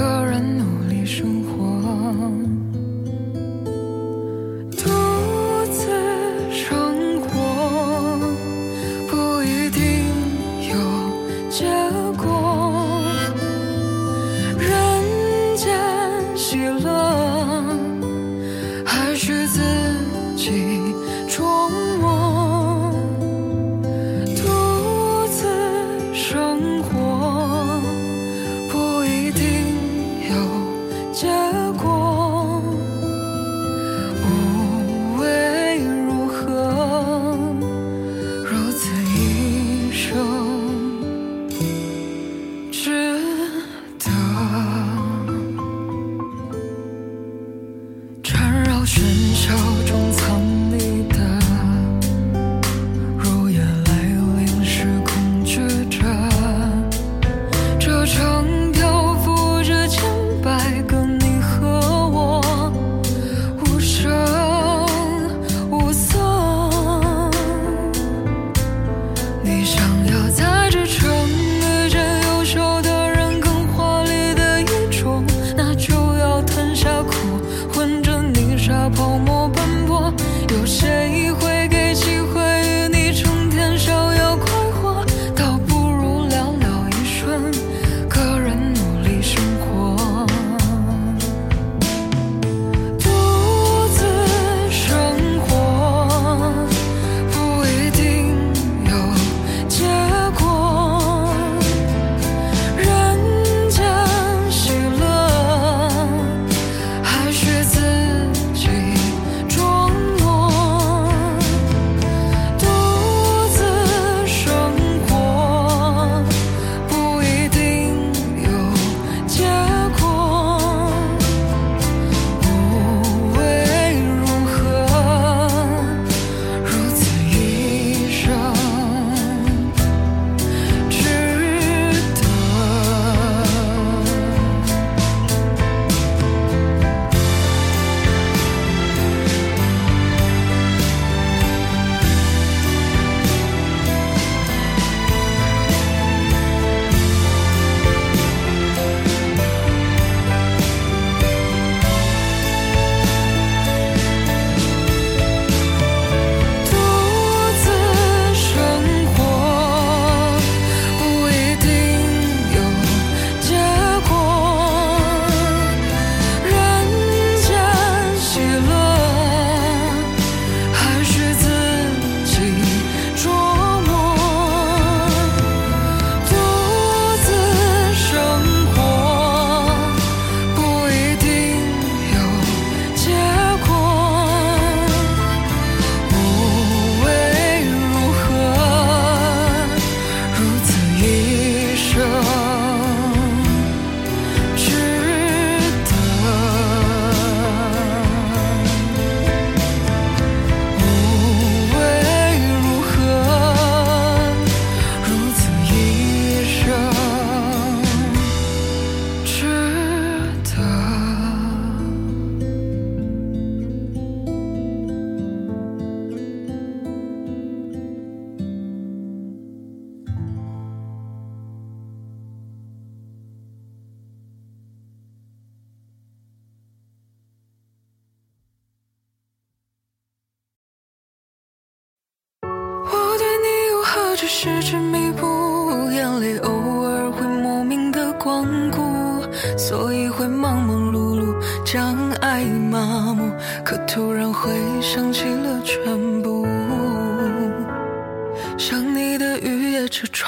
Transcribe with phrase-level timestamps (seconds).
[0.00, 0.29] girl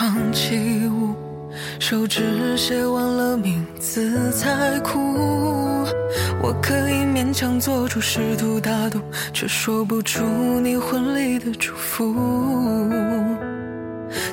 [0.02, 1.14] 唱起舞，
[1.78, 4.98] 手指写完了名字才哭，
[6.42, 9.00] 我可以勉强做出试图打动，
[9.32, 10.24] 却说不出
[10.60, 12.12] 你婚礼的祝福，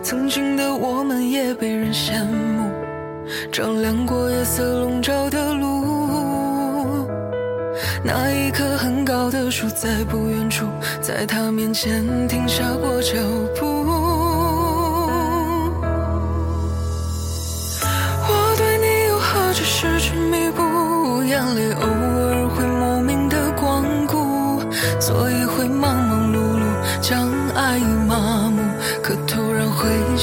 [0.02, 2.68] 曾经的我们也被人羡慕，
[3.52, 7.08] 丈量过夜色笼罩的路，
[8.04, 10.66] 那一棵很高的树在不远处，
[11.00, 13.14] 在他面前停下过脚
[13.60, 13.79] 步。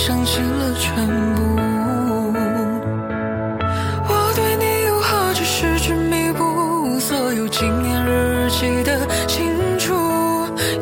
[0.06, 1.42] 想起了全部
[4.08, 9.92] 我对你又何止是执迷不悟所有纪念日记得清楚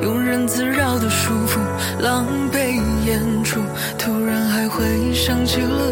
[0.02, 1.58] 庸人自扰的束缚
[2.00, 3.62] 狼狈演出
[3.96, 5.90] 突然还会想起了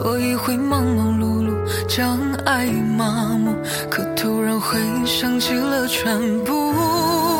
[0.00, 1.52] 所以会忙忙碌碌
[1.88, 3.52] 将爱麻木
[3.90, 7.37] 可突然会想起了全部。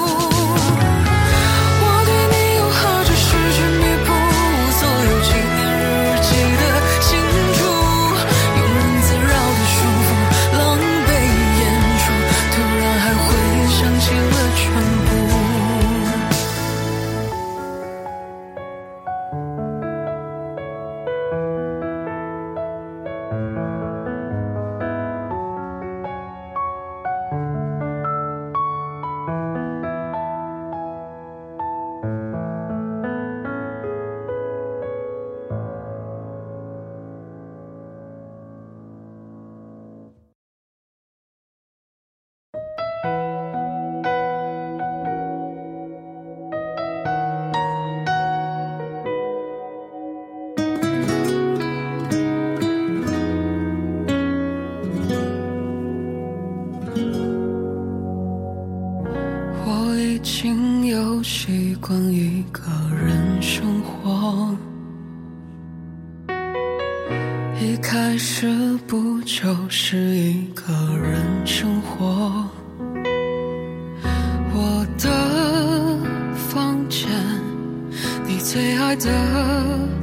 [78.88, 79.97] 爱的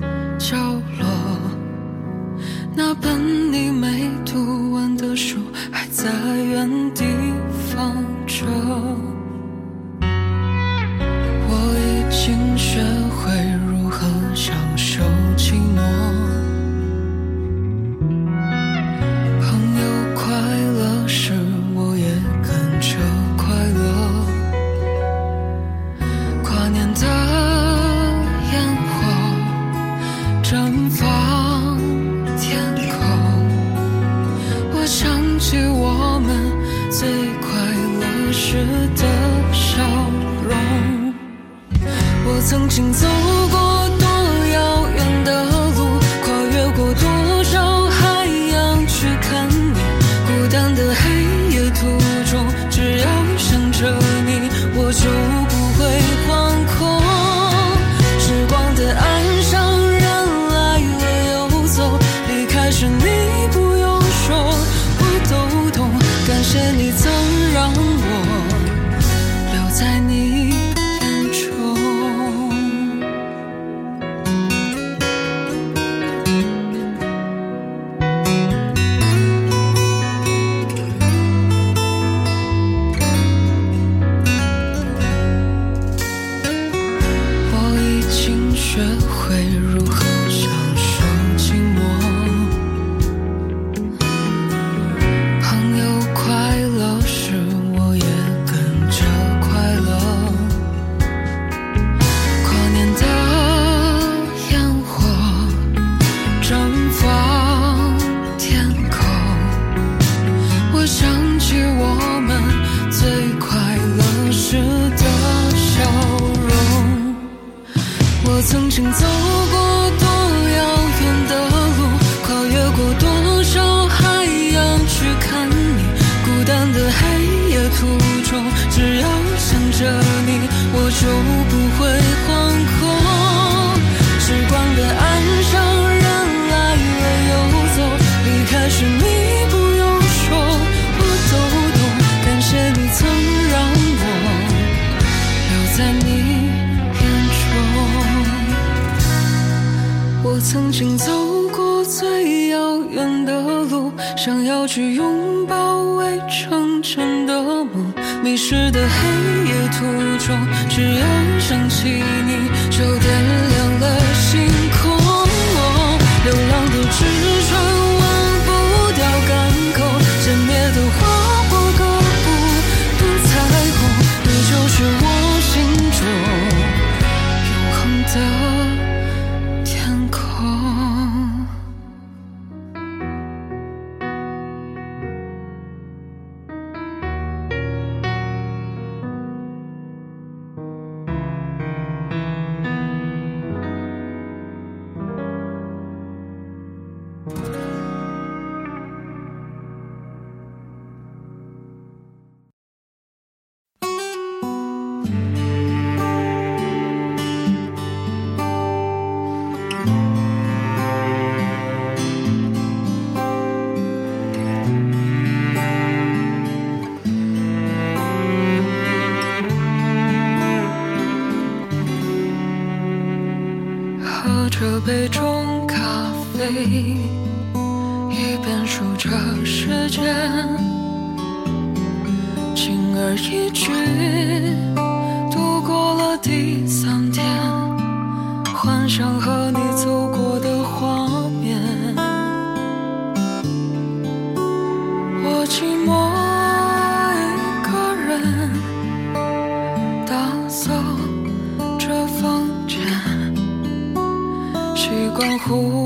[255.46, 255.85] cool.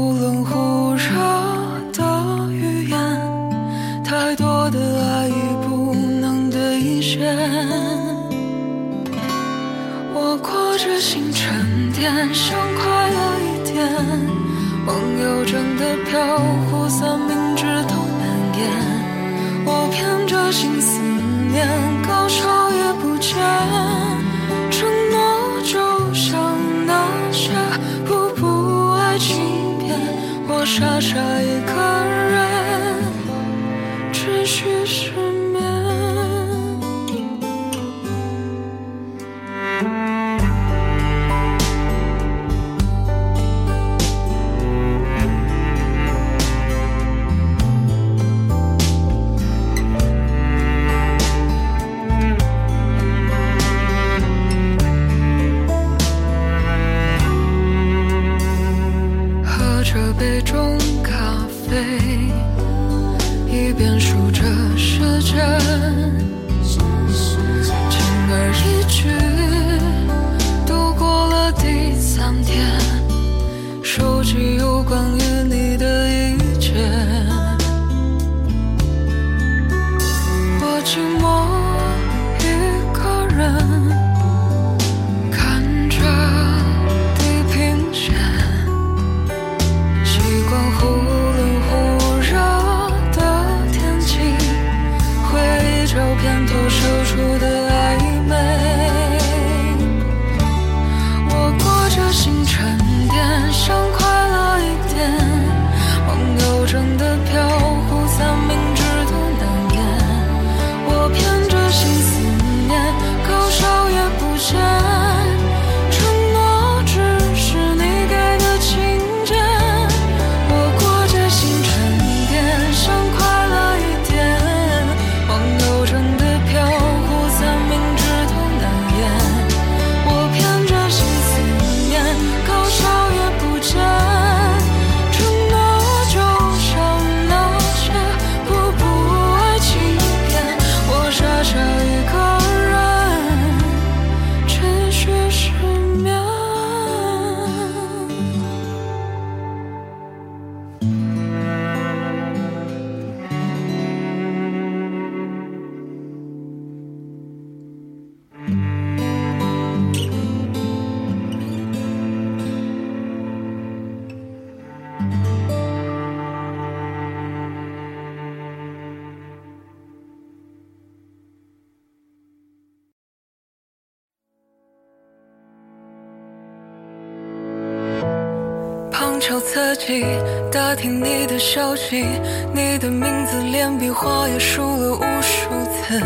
[179.29, 180.03] 找侧击
[180.51, 182.03] 打听你的消息
[182.51, 186.01] 你的名字连笔画也输了无数次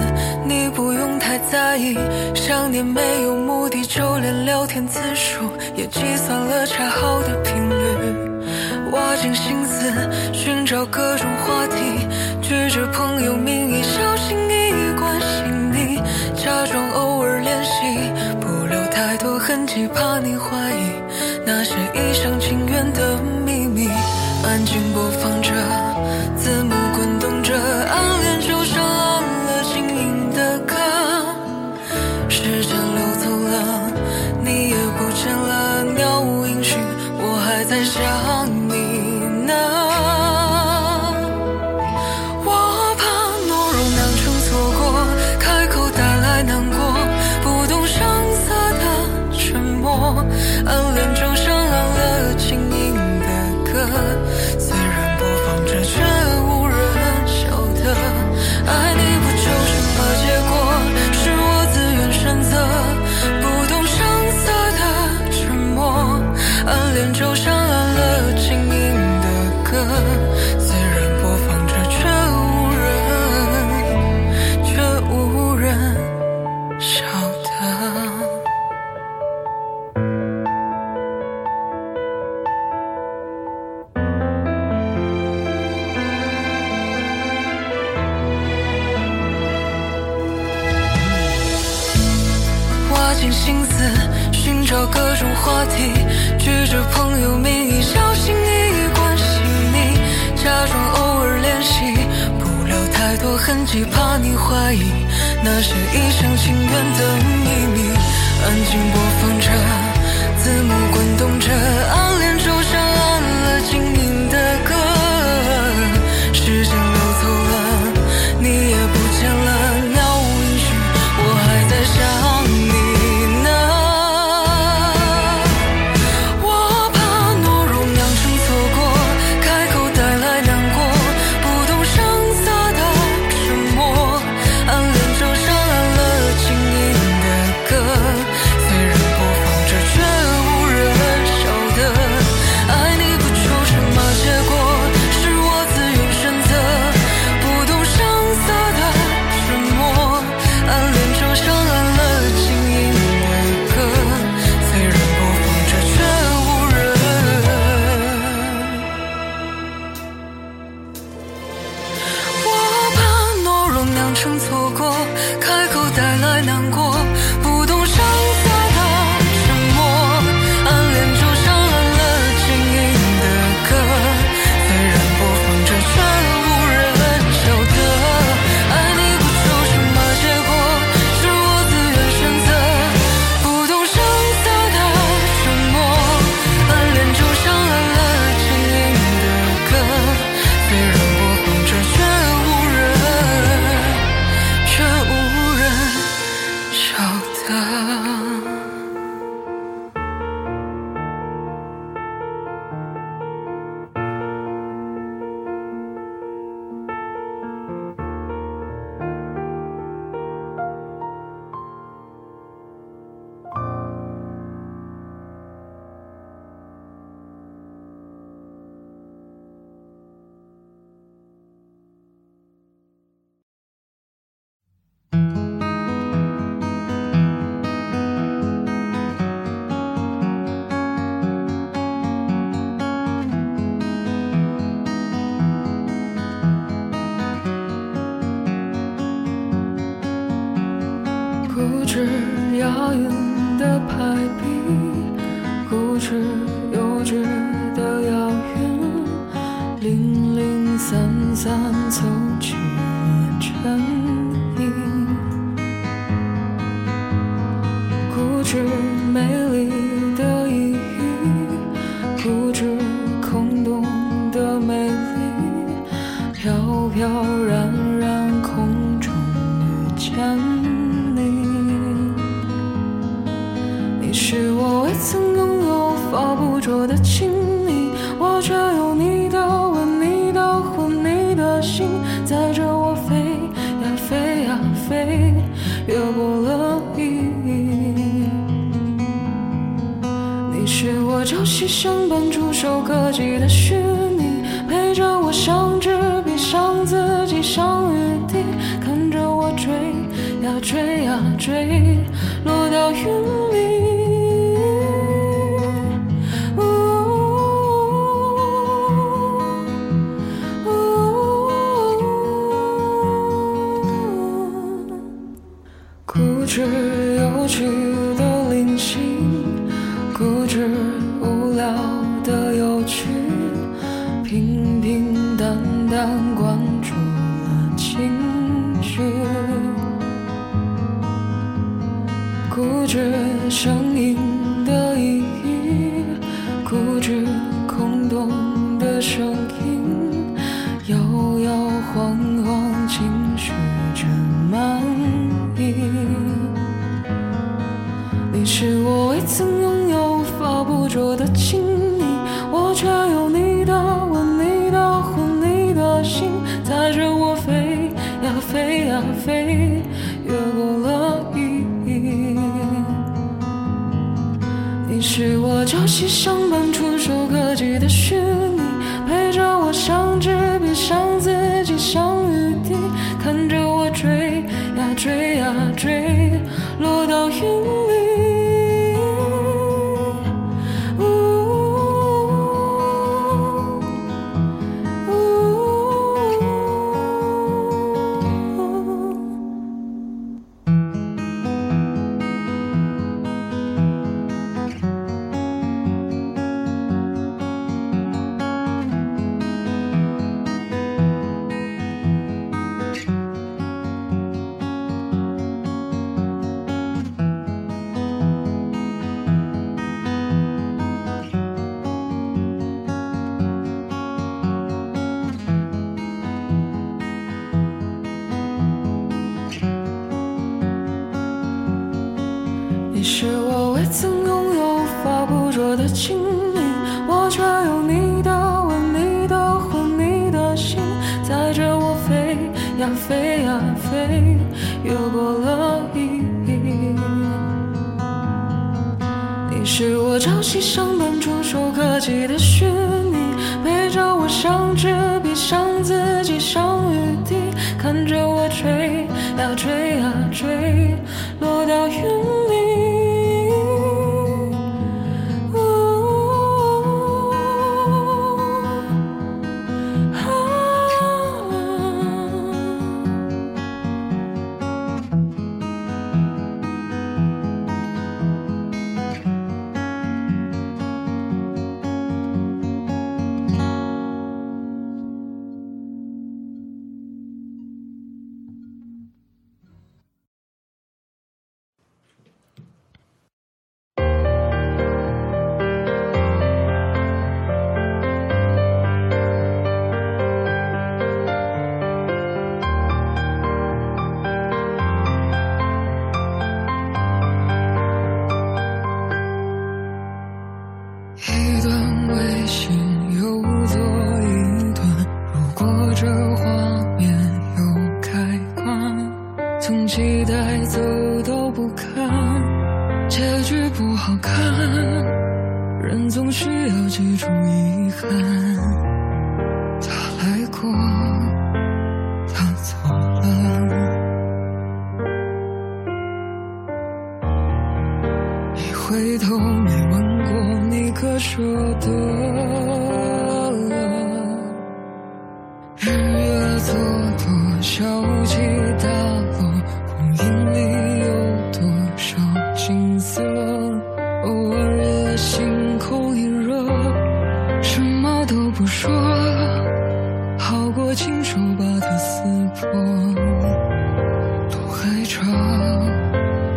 [0.45, 1.97] 你不用太在意
[2.35, 5.39] 想念没有目的就连聊天次数
[5.73, 8.91] 也计算了恰好的频率。
[8.91, 9.89] 挖尽心思
[10.33, 12.05] 寻找各种话题
[12.41, 15.95] 举着朋友名义小心翼翼关心你
[16.35, 17.71] 假装偶尔联系
[18.41, 20.92] 不留太多痕迹怕你怀疑。
[22.83, 23.32] 真的。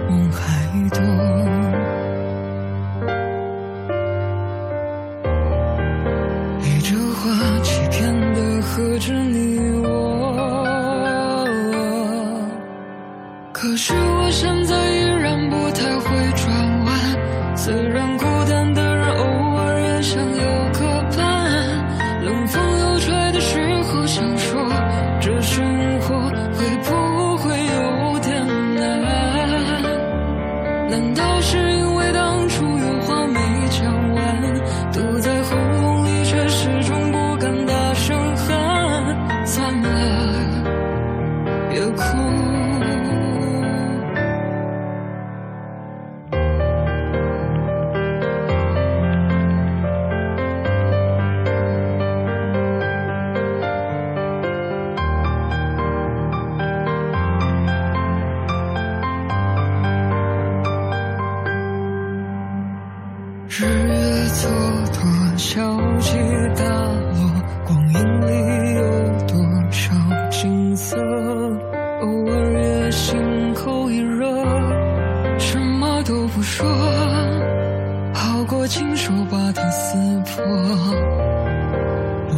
[0.08, 1.55] 梦还多。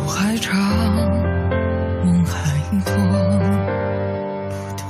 [0.08, 0.58] 路还长，
[2.02, 2.32] 梦还
[2.82, 2.94] 多，
[4.64, 4.88] 不多。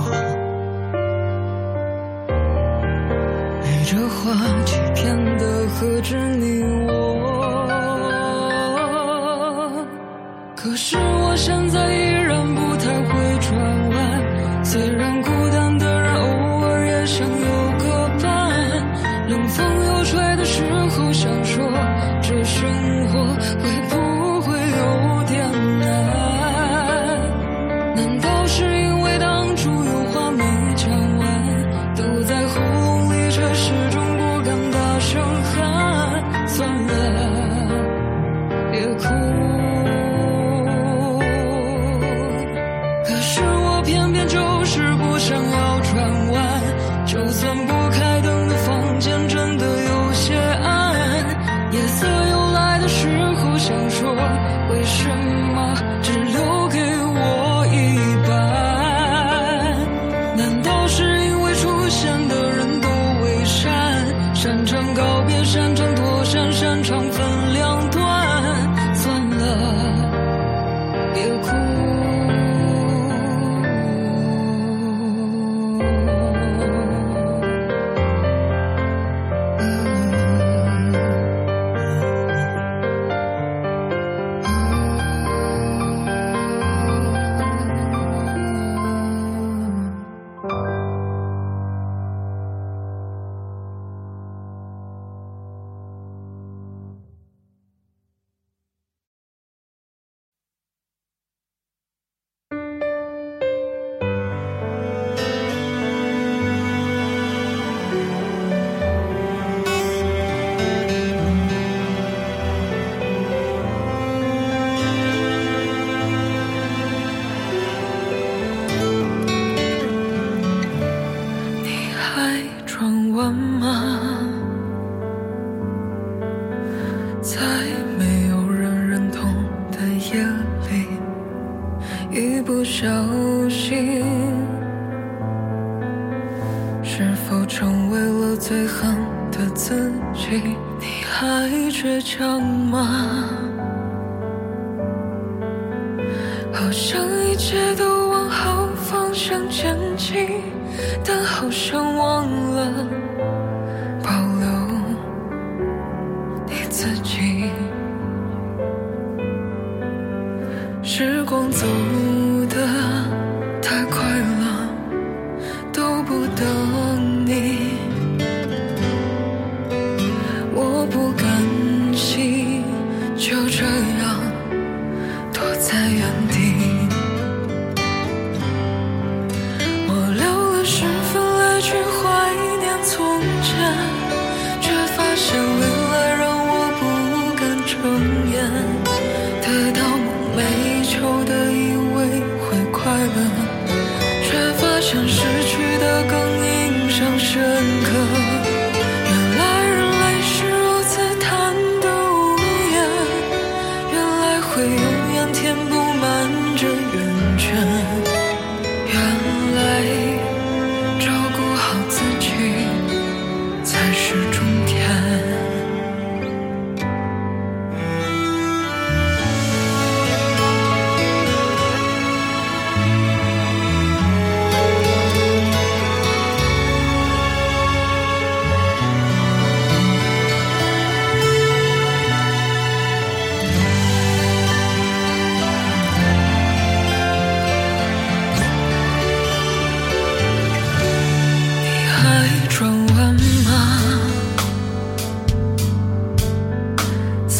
[3.61, 4.17] 被这话
[4.65, 7.67] 欺骗的何止你我？
[10.55, 11.98] 可是我现在。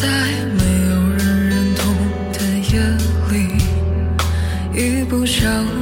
[0.01, 1.93] 在没有人认同
[2.31, 2.39] 的
[2.71, 2.79] 夜
[3.29, 3.35] 里，
[4.73, 5.78] 一不小心。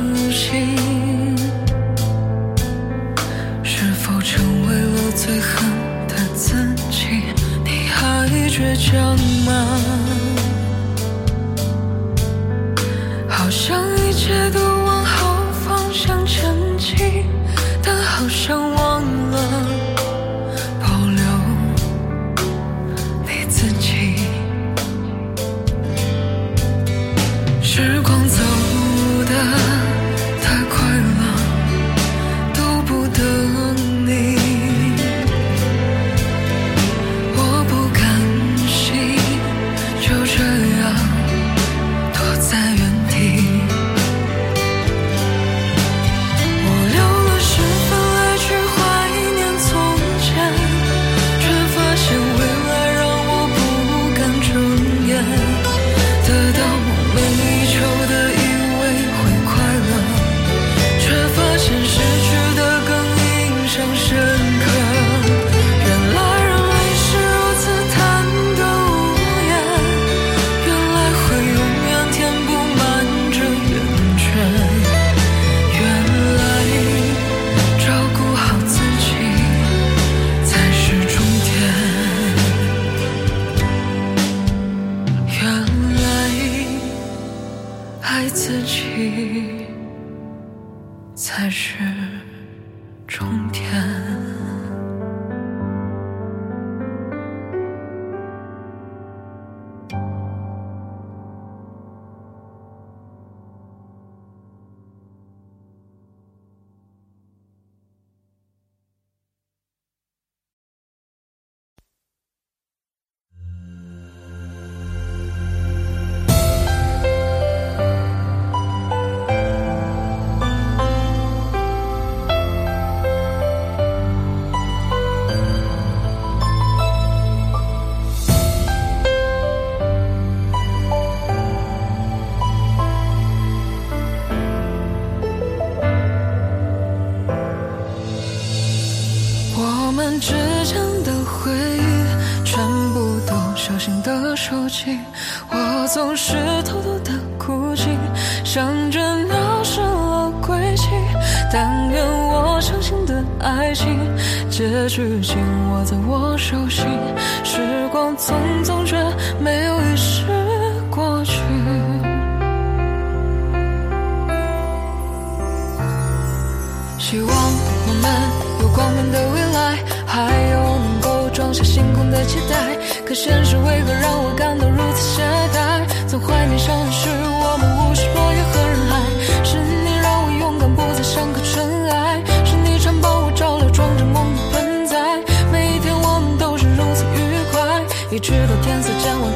[188.67, 189.26] 天，色将晚。